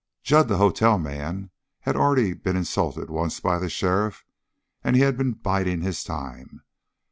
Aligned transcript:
Jud, 0.23 0.47
the 0.47 0.57
hotel 0.57 0.97
man, 0.97 1.51
had 1.81 1.95
already 1.95 2.33
been 2.33 2.55
insulted 2.55 3.11
once 3.11 3.39
by 3.39 3.59
the 3.59 3.69
sheriff, 3.69 4.25
and 4.83 4.95
he 4.95 5.03
had 5.03 5.15
been 5.15 5.33
biding 5.33 5.81
his 5.81 6.03
time. 6.03 6.63